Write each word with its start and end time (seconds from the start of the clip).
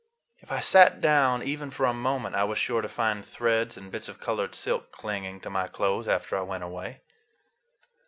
If 0.39 0.51
I 0.51 0.61
sat 0.61 0.99
down 0.99 1.43
even 1.43 1.69
for 1.69 1.85
a 1.85 1.93
moment 1.93 2.33
I 2.35 2.43
was 2.43 2.57
sure 2.57 2.81
to 2.81 2.89
find 2.89 3.23
threads 3.23 3.77
and 3.77 3.91
bits 3.91 4.09
of 4.09 4.19
colored 4.19 4.55
silk 4.55 4.91
clinging 4.91 5.41
to 5.41 5.51
my 5.51 5.67
clothes 5.67 6.07
after 6.07 6.35
I 6.35 6.41
went 6.41 6.63
away. 6.63 7.01